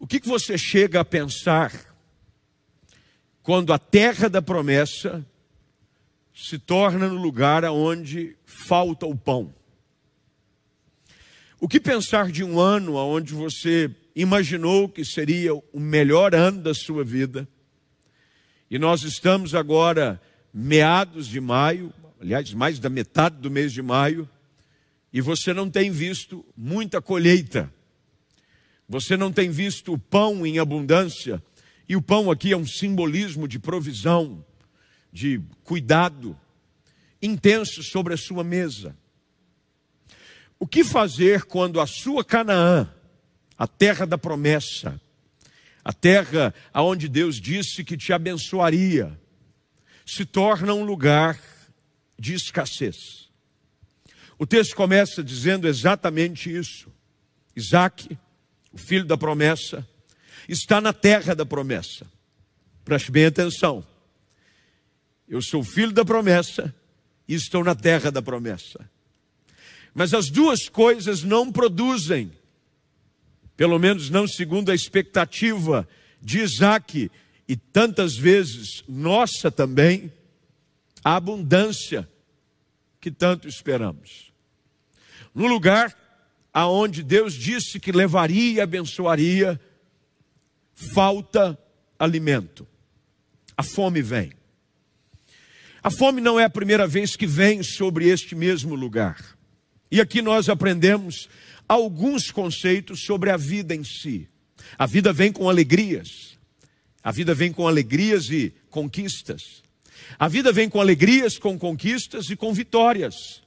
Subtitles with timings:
[0.00, 1.70] O que, que você chega a pensar
[3.42, 5.24] quando a terra da promessa
[6.34, 9.54] se torna no lugar onde falta o pão?
[11.60, 16.72] O que pensar de um ano onde você imaginou que seria o melhor ano da
[16.72, 17.46] sua vida?
[18.70, 20.18] E nós estamos agora
[20.52, 24.26] meados de maio, aliás, mais da metade do mês de maio,
[25.12, 27.70] e você não tem visto muita colheita.
[28.90, 31.40] Você não tem visto o pão em abundância,
[31.88, 34.44] e o pão aqui é um simbolismo de provisão,
[35.12, 36.36] de cuidado
[37.22, 38.96] intenso sobre a sua mesa.
[40.58, 42.92] O que fazer quando a sua Canaã,
[43.56, 45.00] a terra da promessa,
[45.84, 49.16] a terra aonde Deus disse que te abençoaria,
[50.04, 51.40] se torna um lugar
[52.18, 53.30] de escassez?
[54.36, 56.92] O texto começa dizendo exatamente isso.
[57.54, 58.18] Isaac,
[58.72, 59.86] o filho da promessa,
[60.48, 62.06] está na terra da promessa.
[62.84, 63.84] Preste bem atenção.
[65.28, 66.74] Eu sou filho da promessa
[67.28, 68.88] e estou na terra da promessa.
[69.94, 72.32] Mas as duas coisas não produzem,
[73.56, 75.88] pelo menos não segundo a expectativa
[76.20, 77.10] de Isaac
[77.48, 80.12] e tantas vezes nossa também,
[81.04, 82.08] a abundância
[83.00, 84.32] que tanto esperamos.
[85.34, 85.96] No lugar
[86.52, 89.60] aonde Deus disse que levaria e abençoaria,
[90.74, 91.58] falta
[91.98, 92.66] alimento.
[93.56, 94.32] A fome vem.
[95.82, 99.36] A fome não é a primeira vez que vem sobre este mesmo lugar.
[99.90, 101.28] E aqui nós aprendemos
[101.66, 104.28] alguns conceitos sobre a vida em si.
[104.78, 106.38] A vida vem com alegrias.
[107.02, 109.62] A vida vem com alegrias e conquistas.
[110.18, 113.42] A vida vem com alegrias, com conquistas e com vitórias.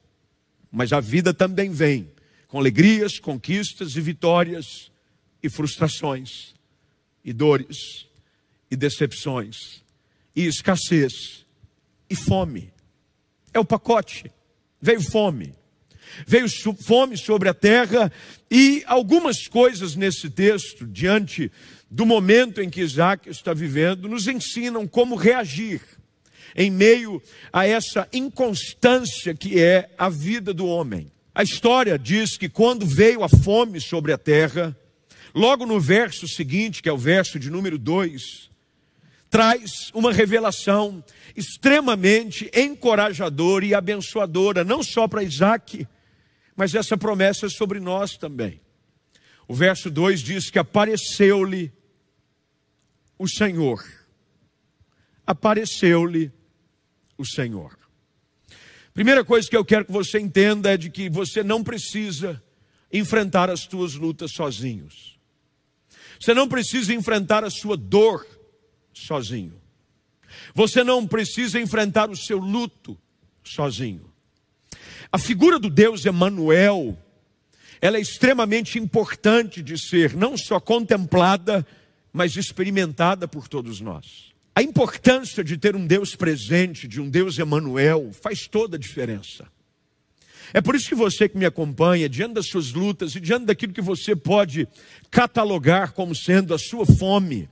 [0.71, 2.11] Mas a vida também vem
[2.53, 4.91] com alegrias, conquistas e vitórias
[5.41, 6.53] e frustrações
[7.25, 8.05] e dores
[8.69, 9.81] e decepções
[10.35, 11.47] e escassez
[12.07, 12.71] e fome.
[13.51, 14.31] É o pacote.
[14.79, 15.55] Veio fome
[16.27, 18.11] veio fome sobre a terra
[18.51, 21.51] e algumas coisas nesse texto, diante
[21.89, 25.81] do momento em que Isaac está vivendo, nos ensinam como reagir
[26.55, 27.19] em meio
[27.51, 31.11] a essa inconstância que é a vida do homem.
[31.35, 34.77] A história diz que quando veio a fome sobre a terra,
[35.33, 38.51] logo no verso seguinte, que é o verso de número 2,
[39.31, 41.03] traz uma revelação
[41.35, 45.87] extremamente encorajadora e abençoadora, não só para Isaac,
[46.55, 48.61] mas essa promessa é sobre nós também.
[49.47, 51.73] O verso 2 diz que apareceu-lhe
[53.17, 53.83] o Senhor.
[55.25, 56.31] Apareceu-lhe
[57.17, 57.82] o Senhor.
[58.93, 62.41] Primeira coisa que eu quero que você entenda é de que você não precisa
[62.91, 65.17] enfrentar as suas lutas sozinhos.
[66.19, 68.25] Você não precisa enfrentar a sua dor
[68.93, 69.59] sozinho.
[70.53, 72.97] Você não precisa enfrentar o seu luto
[73.43, 74.11] sozinho.
[75.11, 76.97] A figura do Deus Emanuel,
[77.81, 81.65] ela é extremamente importante de ser não só contemplada,
[82.11, 84.32] mas experimentada por todos nós.
[84.55, 89.47] A importância de ter um Deus presente, de um Deus Emanuel, faz toda a diferença.
[90.53, 93.73] É por isso que você que me acompanha, diante das suas lutas e diante daquilo
[93.73, 94.67] que você pode
[95.09, 97.49] catalogar como sendo a sua fome,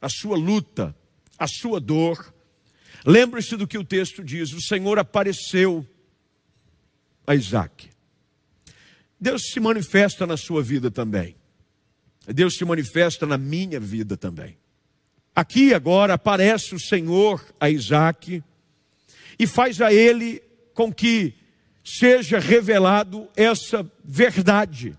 [0.00, 0.94] a sua luta,
[1.38, 2.34] a sua dor,
[3.06, 5.86] lembre-se do que o texto diz: o Senhor apareceu
[7.26, 7.88] a Isaac.
[9.18, 11.36] Deus se manifesta na sua vida também.
[12.26, 14.58] Deus se manifesta na minha vida também.
[15.34, 18.42] Aqui agora aparece o Senhor a Isaac
[19.38, 20.42] e faz a ele
[20.74, 21.34] com que
[21.84, 24.96] seja revelado essa verdade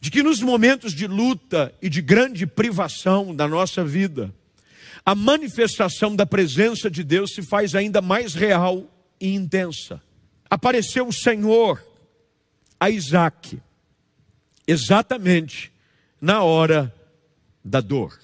[0.00, 4.34] de que nos momentos de luta e de grande privação da nossa vida,
[5.04, 8.84] a manifestação da presença de Deus se faz ainda mais real
[9.20, 10.00] e intensa
[10.52, 11.82] apareceu o Senhor
[12.78, 13.58] a Isaac,
[14.66, 15.72] exatamente
[16.20, 16.94] na hora
[17.64, 18.18] da dor.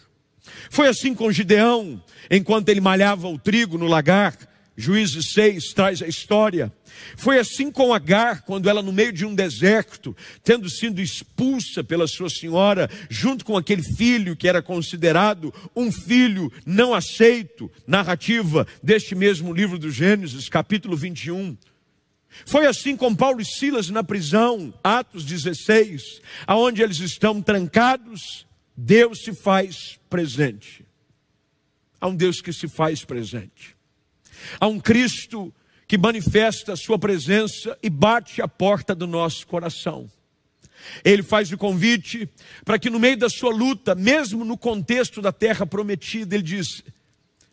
[0.71, 4.37] Foi assim com Gideão, enquanto ele malhava o trigo no lagar,
[4.81, 6.73] Juízes 6 traz a história.
[7.17, 12.07] Foi assim com Agar, quando ela, no meio de um deserto, tendo sido expulsa pela
[12.07, 19.17] sua senhora, junto com aquele filho que era considerado um filho não aceito, narrativa deste
[19.17, 21.57] mesmo livro do Gênesis, capítulo 21.
[22.47, 28.47] Foi assim com Paulo e Silas na prisão, Atos 16, aonde eles estão trancados,
[28.81, 30.87] Deus se faz presente.
[32.01, 33.77] Há um Deus que se faz presente.
[34.61, 35.53] Há um Cristo
[35.89, 40.09] que manifesta a sua presença e bate a porta do nosso coração.
[41.05, 42.31] Ele faz o convite
[42.65, 46.85] para que no meio da sua luta, mesmo no contexto da terra prometida, ele diz: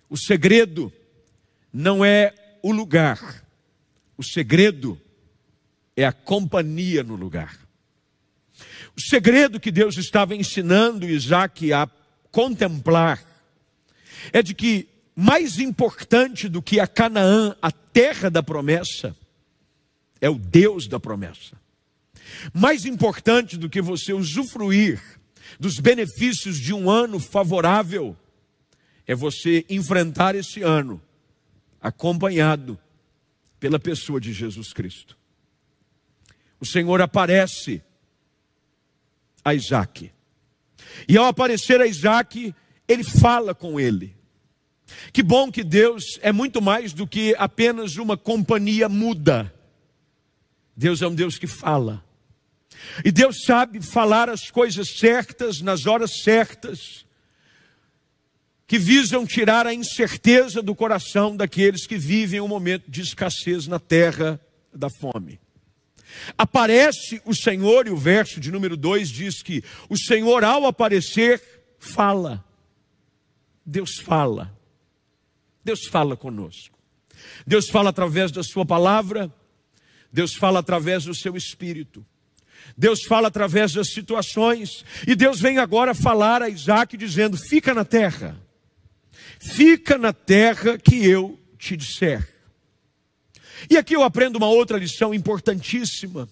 [0.08, 0.94] o segredo
[1.74, 3.44] não é o lugar,
[4.16, 5.02] o segredo
[5.98, 7.65] é a companhia no lugar.
[8.98, 11.90] O segredo que Deus estava ensinando Isaac a
[12.32, 13.24] contemplar
[14.32, 19.16] é de que mais importante do que a Canaã, a terra da promessa,
[20.20, 21.58] é o Deus da promessa.
[22.54, 25.02] Mais importante do que você usufruir
[25.60, 28.18] dos benefícios de um ano favorável,
[29.08, 31.02] é você enfrentar esse ano
[31.80, 32.80] acompanhado
[33.60, 35.18] pela pessoa de Jesus Cristo.
[36.60, 37.82] O Senhor aparece
[39.46, 40.12] a Isaac.
[41.08, 42.54] E ao aparecer a Isaac,
[42.88, 44.16] ele fala com ele.
[45.14, 49.54] Que bom que Deus é muito mais do que apenas uma companhia muda.
[50.76, 52.04] Deus é um Deus que fala.
[53.04, 57.06] E Deus sabe falar as coisas certas nas horas certas,
[58.68, 63.80] que visam tirar a incerteza do coração daqueles que vivem um momento de escassez na
[63.80, 64.40] terra
[64.74, 65.40] da fome.
[66.38, 71.42] Aparece o Senhor, e o verso de número 2 diz que o Senhor, ao aparecer,
[71.80, 72.44] fala.
[73.66, 74.56] Deus fala.
[75.64, 76.78] Deus fala conosco.
[77.46, 79.34] Deus fala através da Sua palavra,
[80.12, 82.06] Deus fala através do seu espírito.
[82.78, 87.86] Deus fala através das situações, e Deus vem agora falar a Isaac dizendo: Fica na
[87.86, 88.40] terra,
[89.40, 92.35] fica na terra que eu te disser.
[93.70, 96.28] E aqui eu aprendo uma outra lição importantíssima,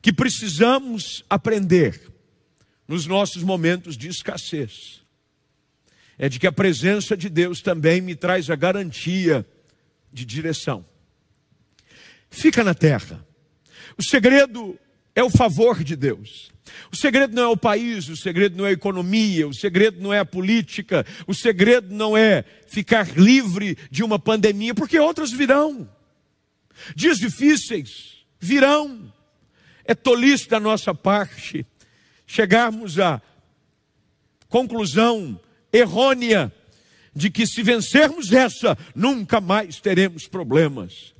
[0.00, 2.00] que precisamos aprender
[2.86, 5.02] nos nossos momentos de escassez.
[6.18, 9.46] É de que a presença de Deus também me traz a garantia
[10.12, 10.84] de direção.
[12.30, 13.26] Fica na terra.
[13.98, 14.78] O segredo
[15.14, 16.52] é o favor de Deus.
[16.90, 20.12] O segredo não é o país, o segredo não é a economia, o segredo não
[20.12, 25.88] é a política, o segredo não é ficar livre de uma pandemia, porque outras virão.
[26.94, 29.12] Dias difíceis virão.
[29.84, 31.66] É tolice da nossa parte
[32.26, 33.20] chegarmos à
[34.48, 35.38] conclusão
[35.72, 36.52] errônea
[37.14, 41.14] de que se vencermos essa, nunca mais teremos problemas.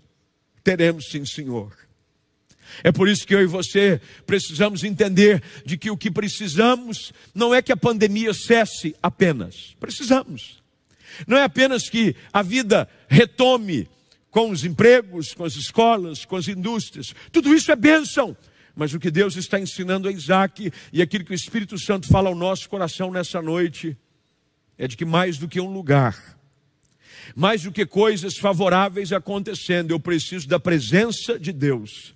[0.63, 1.77] Teremos sim, Senhor.
[2.83, 7.55] É por isso que eu e você precisamos entender de que o que precisamos não
[7.55, 9.77] é que a pandemia cesse apenas.
[9.79, 10.63] Precisamos.
[11.27, 13.89] Não é apenas que a vida retome
[14.35, 17.15] com os empregos, com as escolas, com as indústrias.
[17.31, 18.37] Tudo isso é bênção.
[18.75, 22.31] Mas o que Deus está ensinando a Isaac e aquilo que o Espírito Santo fala
[22.31, 23.97] ao nosso coração nessa noite
[24.77, 26.37] é de que mais do que um lugar,
[27.37, 32.13] mais do que coisas favoráveis acontecendo, eu preciso da presença de Deus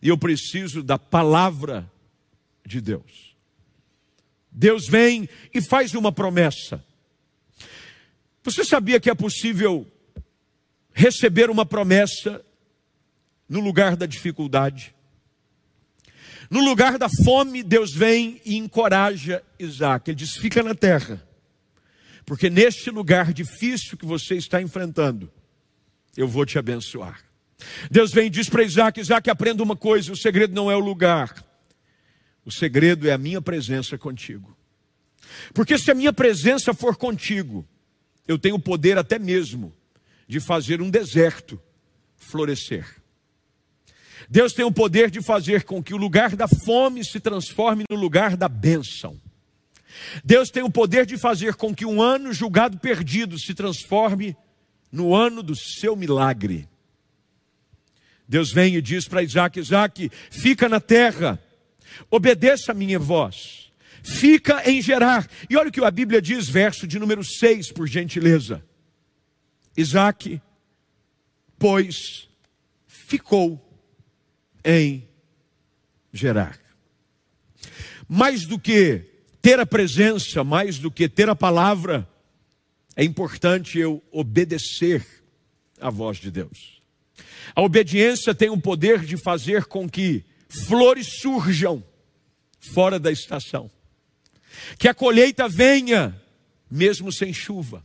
[0.00, 1.90] e eu preciso da palavra
[2.64, 3.34] de Deus.
[4.52, 6.80] Deus vem e faz uma promessa.
[8.44, 9.84] Você sabia que é possível
[10.96, 12.42] receber uma promessa
[13.46, 14.94] no lugar da dificuldade.
[16.50, 20.10] No lugar da fome, Deus vem e encoraja Isaac.
[20.10, 21.22] Ele diz: fica na terra,
[22.24, 25.30] porque neste lugar difícil que você está enfrentando,
[26.16, 27.22] eu vou te abençoar.
[27.90, 30.80] Deus vem e diz para Isaac: Isaac, aprenda uma coisa: o segredo não é o
[30.80, 31.44] lugar,
[32.42, 34.56] o segredo é a minha presença contigo.
[35.52, 37.68] Porque se a minha presença for contigo,
[38.26, 39.74] eu tenho poder até mesmo
[40.26, 41.60] de fazer um deserto
[42.16, 42.84] florescer.
[44.28, 47.96] Deus tem o poder de fazer com que o lugar da fome se transforme no
[47.96, 49.20] lugar da bênção.
[50.24, 54.36] Deus tem o poder de fazer com que um ano julgado perdido se transforme
[54.90, 56.68] no ano do seu milagre.
[58.28, 61.40] Deus vem e diz para Isaac: Isaac, fica na terra,
[62.10, 63.70] obedeça a minha voz,
[64.02, 65.28] fica em Gerar.
[65.48, 68.64] E olha o que a Bíblia diz, verso de número 6, por gentileza.
[69.76, 70.40] Isaac,
[71.58, 72.28] pois,
[72.86, 73.62] ficou
[74.64, 75.06] em
[76.12, 76.58] Gerar.
[78.08, 79.04] Mais do que
[79.42, 82.08] ter a presença, mais do que ter a palavra,
[82.96, 85.06] é importante eu obedecer
[85.78, 86.80] à voz de Deus.
[87.54, 91.84] A obediência tem o poder de fazer com que flores surjam
[92.72, 93.70] fora da estação,
[94.78, 96.18] que a colheita venha
[96.70, 97.84] mesmo sem chuva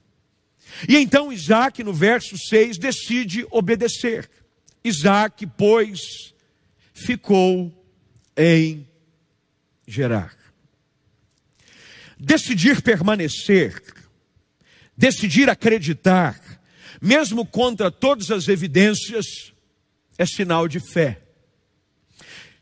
[0.87, 4.29] e então Isaac, no verso 6, decide obedecer.
[4.83, 6.33] Isaac, pois,
[6.93, 7.71] ficou
[8.35, 8.87] em
[9.87, 10.33] Gerar.
[12.17, 13.81] Decidir permanecer,
[14.95, 16.39] decidir acreditar,
[17.01, 19.51] mesmo contra todas as evidências,
[20.17, 21.19] é sinal de fé.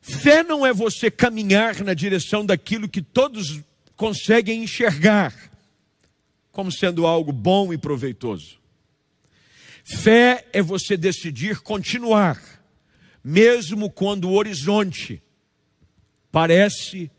[0.01, 3.59] Fé não é você caminhar na direção daquilo que todos
[3.95, 5.48] conseguem enxergar
[6.51, 8.59] como sendo algo bom e proveitoso.
[9.83, 12.39] Fé é você decidir continuar,
[13.23, 15.21] mesmo quando o horizonte
[16.31, 17.09] parece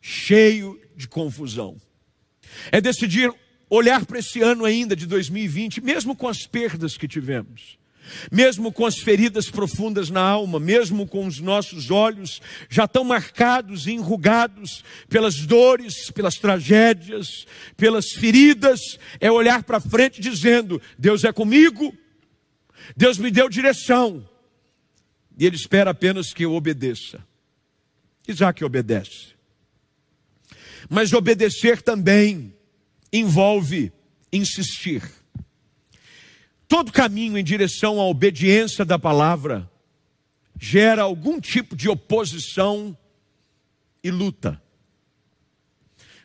[0.00, 1.80] cheio de confusão.
[2.72, 3.32] É decidir
[3.70, 7.78] olhar para esse ano ainda de 2020, mesmo com as perdas que tivemos,
[8.30, 13.86] mesmo com as feridas profundas na alma, mesmo com os nossos olhos já tão marcados
[13.86, 17.46] e enrugados pelas dores, pelas tragédias,
[17.76, 21.96] pelas feridas, é olhar para frente dizendo: Deus é comigo,
[22.96, 24.28] Deus me deu direção,
[25.38, 27.26] e Ele espera apenas que eu obedeça.
[28.26, 29.38] Isaac obedece.
[30.88, 32.54] Mas obedecer também
[33.12, 33.92] envolve
[34.32, 35.02] insistir.
[36.68, 39.68] Todo caminho em direção à obediência da palavra
[40.60, 42.96] gera algum tipo de oposição
[44.04, 44.60] e luta.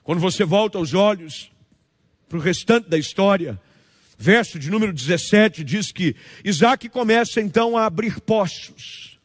[0.04, 1.50] Quando você volta os olhos
[2.28, 3.60] para o restante da história,
[4.18, 9.18] verso de número 17 diz que Isaac começa então a abrir poços.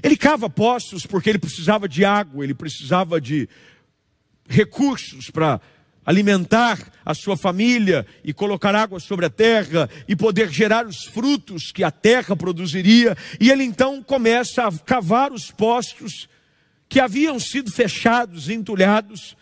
[0.00, 3.48] Ele cava poços porque ele precisava de água, ele precisava de
[4.48, 5.60] recursos para
[6.04, 11.72] alimentar a sua família e colocar água sobre a terra e poder gerar os frutos
[11.72, 13.16] que a terra produziria.
[13.40, 16.28] E ele então começa a cavar os postos
[16.88, 19.36] que haviam sido fechados, entulhados,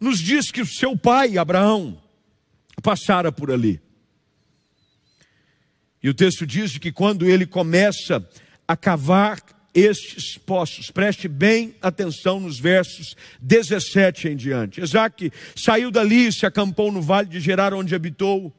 [0.00, 2.00] nos dias que o seu pai, Abraão,
[2.82, 3.80] passara por ali.
[6.02, 8.26] E o texto diz que quando ele começa
[8.68, 9.40] a cavar
[9.76, 10.90] estes poços.
[10.90, 14.80] Preste bem atenção nos versos 17 em diante.
[14.80, 18.50] Isaac saiu dali e se acampou no vale de Gerar, onde habitou.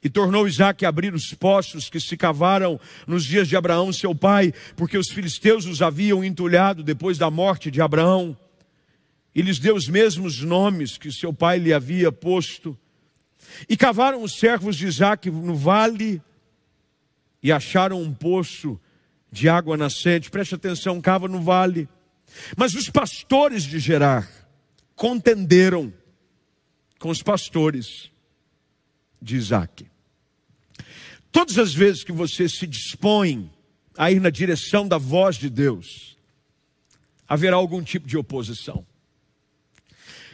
[0.00, 4.14] E tornou Isaac a abrir os poços que se cavaram nos dias de Abraão, seu
[4.14, 8.36] pai, porque os filisteus os haviam entulhado depois da morte de Abraão.
[9.34, 12.78] E lhes deu os mesmos nomes que seu pai lhe havia posto.
[13.68, 16.22] E cavaram os servos de Isaac no vale
[17.42, 18.78] e acharam um poço
[19.32, 21.88] de água nascente, preste atenção, cava no vale.
[22.54, 24.28] Mas os pastores de Gerar
[24.94, 25.92] contenderam
[26.98, 28.10] com os pastores
[29.20, 29.86] de Isaac.
[31.32, 33.50] Todas as vezes que você se dispõe
[33.96, 36.16] a ir na direção da voz de Deus,
[37.26, 38.86] haverá algum tipo de oposição.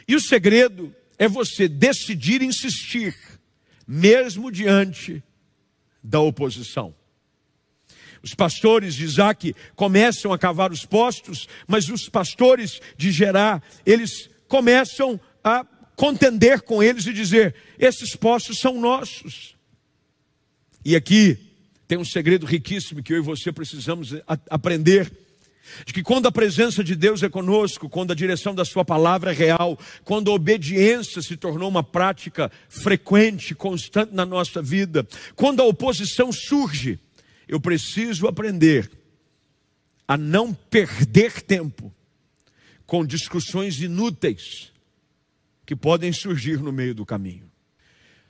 [0.05, 3.15] E o segredo é você decidir insistir,
[3.87, 5.23] mesmo diante
[6.03, 6.93] da oposição.
[8.21, 14.29] Os pastores de Isaac começam a cavar os postos, mas os pastores de Gerá, eles
[14.47, 19.55] começam a contender com eles e dizer: esses postos são nossos.
[20.83, 21.37] E aqui
[21.87, 24.15] tem um segredo riquíssimo que eu e você precisamos
[24.49, 25.11] aprender.
[25.85, 29.31] De que quando a presença de Deus é conosco, quando a direção da Sua palavra
[29.31, 35.61] é real, quando a obediência se tornou uma prática frequente, constante na nossa vida, quando
[35.61, 36.99] a oposição surge,
[37.49, 38.91] eu preciso aprender
[40.07, 41.91] a não perder tempo
[42.85, 44.71] com discussões inúteis
[45.65, 47.51] que podem surgir no meio do caminho.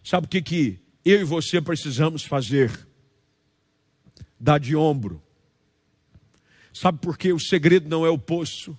[0.01, 2.87] Sabe o que, que eu e você precisamos fazer?
[4.39, 5.21] Dar de ombro.
[6.73, 8.77] Sabe por que o segredo não é o poço?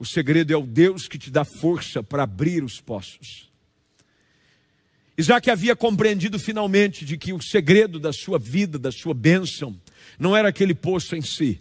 [0.00, 3.47] O segredo é o Deus que te dá força para abrir os poços.
[5.18, 9.76] Isaac havia compreendido finalmente de que o segredo da sua vida, da sua bênção,
[10.16, 11.60] não era aquele poço em si,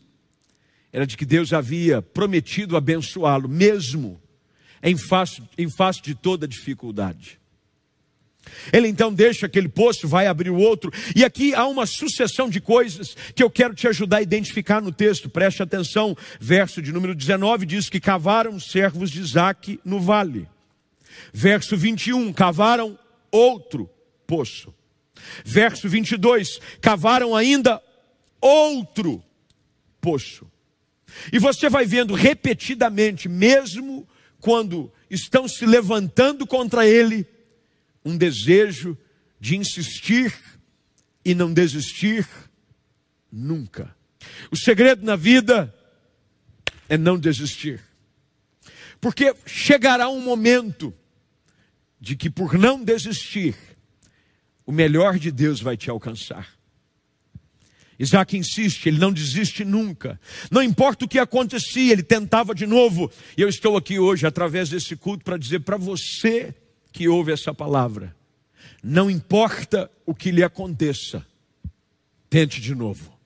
[0.94, 4.22] era de que Deus havia prometido abençoá-lo, mesmo
[4.84, 7.40] em face, em face de toda dificuldade.
[8.72, 12.62] Ele então deixa aquele poço, vai abrir o outro, e aqui há uma sucessão de
[12.62, 16.16] coisas que eu quero te ajudar a identificar no texto, preste atenção.
[16.40, 20.48] Verso de número 19 diz que cavaram os servos de Isaac no vale.
[21.34, 22.98] Verso 21, cavaram
[23.32, 23.90] outro
[24.26, 24.74] poço.
[25.44, 27.82] Verso 22: cavaram ainda
[28.42, 29.24] outro
[30.00, 30.50] poço.
[31.32, 34.08] E você vai vendo repetidamente, mesmo
[34.40, 37.26] quando estão se levantando contra ele,
[38.04, 38.98] um desejo
[39.40, 40.34] de insistir
[41.24, 42.28] e não desistir
[43.32, 43.96] nunca.
[44.52, 45.74] O segredo na vida
[46.88, 47.82] é não desistir.
[49.00, 50.94] Porque chegará um momento
[52.00, 53.56] de que por não desistir,
[54.66, 56.58] o melhor de Deus vai te alcançar.
[58.00, 60.20] Isaac insiste, ele não desiste nunca.
[60.52, 63.12] Não importa o que acontecia, ele tentava de novo.
[63.36, 66.54] E eu estou aqui hoje, através desse culto, para dizer para você
[66.92, 68.16] que ouve essa palavra:
[68.84, 71.26] não importa o que lhe aconteça,
[72.30, 73.18] tente de novo.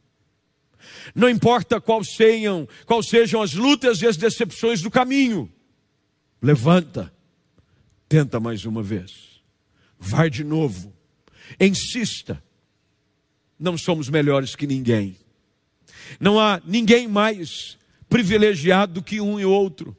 [1.14, 5.52] Não importa qual sejam, qual sejam as lutas e as decepções do caminho.
[6.42, 7.14] Levanta,
[8.12, 9.42] tenta mais uma vez.
[9.98, 10.94] Vai de novo.
[11.58, 12.44] Insista.
[13.58, 15.16] Não somos melhores que ninguém.
[16.20, 17.78] Não há ninguém mais
[18.10, 19.96] privilegiado do que um e outro.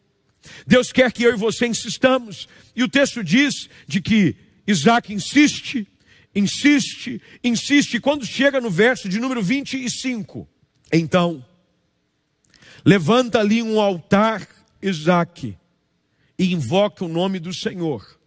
[0.67, 2.47] Deus quer que eu e você insistamos.
[2.77, 5.89] E o texto diz de que Isaac insiste,
[6.35, 7.99] insiste, insiste.
[7.99, 10.47] Quando chega no verso de número 25,
[10.93, 11.43] então,
[12.85, 14.47] levanta ali um altar,
[14.83, 15.57] Isaac,
[16.39, 18.19] e invoca o nome do Senhor.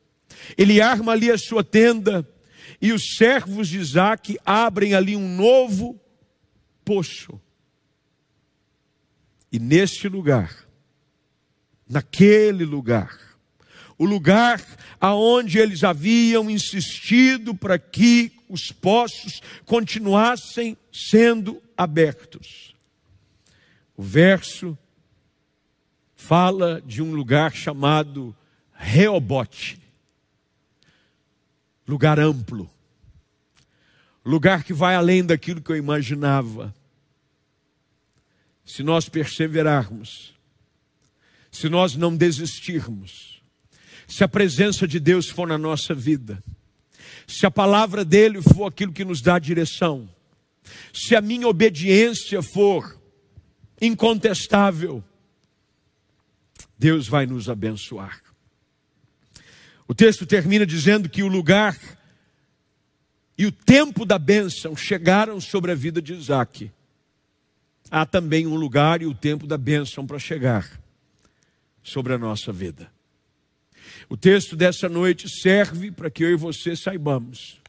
[0.57, 2.27] Ele arma ali a sua tenda,
[2.81, 5.99] e os servos de Isaac abrem ali um novo
[6.83, 7.39] poço.
[9.51, 10.67] E neste lugar,
[11.87, 13.17] naquele lugar,
[13.97, 14.61] o lugar
[14.99, 22.75] aonde eles haviam insistido para que os poços continuassem sendo abertos.
[23.95, 24.77] O verso
[26.27, 28.35] fala de um lugar chamado
[28.73, 29.79] Reobote,
[31.87, 32.67] lugar amplo,
[34.25, 36.73] lugar que vai além daquilo que eu imaginava.
[38.65, 40.33] Se nós perseverarmos,
[41.51, 43.39] se nós não desistirmos,
[44.07, 46.43] se a presença de Deus for na nossa vida,
[47.27, 50.09] se a palavra dele for aquilo que nos dá direção,
[50.91, 52.99] se a minha obediência for
[53.79, 55.03] incontestável,
[56.77, 58.21] Deus vai nos abençoar.
[59.87, 61.77] O texto termina dizendo que o lugar
[63.37, 66.71] e o tempo da bênção chegaram sobre a vida de Isaac.
[67.91, 70.81] Há também um lugar e o tempo da bênção para chegar
[71.83, 72.91] sobre a nossa vida.
[74.09, 77.59] O texto dessa noite serve para que eu e você saibamos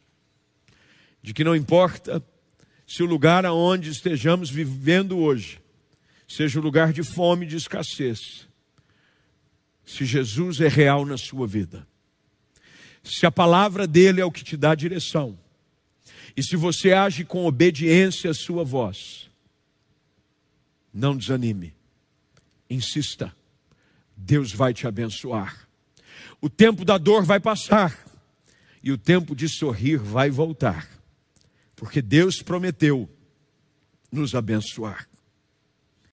[1.22, 2.24] de que não importa
[2.86, 5.60] se o lugar aonde estejamos vivendo hoje
[6.28, 8.45] seja um lugar de fome e de escassez,
[9.86, 11.86] se Jesus é real na sua vida,
[13.04, 15.38] se a palavra dele é o que te dá direção,
[16.36, 19.30] e se você age com obediência à sua voz,
[20.92, 21.72] não desanime,
[22.68, 23.34] insista,
[24.16, 25.68] Deus vai te abençoar.
[26.40, 27.96] O tempo da dor vai passar
[28.82, 30.88] e o tempo de sorrir vai voltar,
[31.76, 33.08] porque Deus prometeu
[34.10, 35.08] nos abençoar.